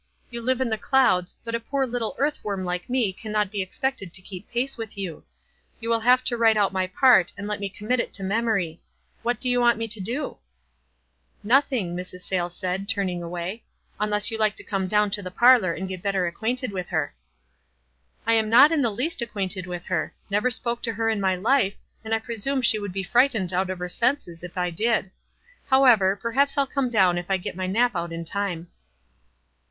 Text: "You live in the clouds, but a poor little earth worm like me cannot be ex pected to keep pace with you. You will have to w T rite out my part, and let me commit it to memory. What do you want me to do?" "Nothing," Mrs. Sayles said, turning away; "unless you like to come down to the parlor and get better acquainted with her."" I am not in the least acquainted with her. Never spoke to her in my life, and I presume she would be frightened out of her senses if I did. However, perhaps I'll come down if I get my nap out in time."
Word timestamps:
"You 0.31 0.41
live 0.41 0.59
in 0.59 0.71
the 0.71 0.79
clouds, 0.79 1.37
but 1.43 1.53
a 1.53 1.59
poor 1.59 1.85
little 1.85 2.15
earth 2.17 2.43
worm 2.43 2.65
like 2.65 2.89
me 2.89 3.13
cannot 3.13 3.51
be 3.51 3.61
ex 3.61 3.77
pected 3.77 4.11
to 4.13 4.21
keep 4.23 4.49
pace 4.49 4.75
with 4.75 4.97
you. 4.97 5.23
You 5.79 5.89
will 5.89 5.99
have 5.99 6.23
to 6.23 6.33
w 6.33 6.39
T 6.39 6.41
rite 6.41 6.57
out 6.57 6.73
my 6.73 6.87
part, 6.87 7.31
and 7.37 7.47
let 7.47 7.59
me 7.59 7.69
commit 7.69 7.99
it 7.99 8.11
to 8.13 8.23
memory. 8.23 8.81
What 9.21 9.39
do 9.39 9.47
you 9.47 9.61
want 9.61 9.77
me 9.77 9.87
to 9.89 9.99
do?" 9.99 10.37
"Nothing," 11.53 11.95
Mrs. 11.95 12.21
Sayles 12.21 12.57
said, 12.57 12.89
turning 12.89 13.21
away; 13.21 13.63
"unless 13.99 14.31
you 14.31 14.39
like 14.39 14.55
to 14.55 14.63
come 14.63 14.87
down 14.87 15.11
to 15.11 15.21
the 15.21 15.29
parlor 15.29 15.71
and 15.71 15.87
get 15.87 16.01
better 16.01 16.25
acquainted 16.25 16.71
with 16.71 16.87
her."" 16.89 17.13
I 18.25 18.33
am 18.33 18.49
not 18.49 18.71
in 18.71 18.81
the 18.81 18.89
least 18.89 19.21
acquainted 19.21 19.67
with 19.67 19.85
her. 19.85 20.15
Never 20.31 20.49
spoke 20.49 20.81
to 20.81 20.93
her 20.93 21.11
in 21.11 21.21
my 21.21 21.35
life, 21.35 21.75
and 22.03 22.15
I 22.15 22.17
presume 22.17 22.63
she 22.63 22.79
would 22.79 22.91
be 22.91 23.03
frightened 23.03 23.53
out 23.53 23.69
of 23.69 23.77
her 23.77 23.87
senses 23.87 24.41
if 24.41 24.57
I 24.57 24.71
did. 24.71 25.11
However, 25.67 26.15
perhaps 26.19 26.57
I'll 26.57 26.65
come 26.65 26.89
down 26.89 27.19
if 27.19 27.29
I 27.29 27.37
get 27.37 27.55
my 27.55 27.67
nap 27.67 27.91
out 27.95 28.11
in 28.11 28.25
time." 28.25 28.69